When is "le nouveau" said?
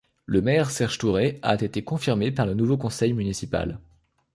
2.47-2.75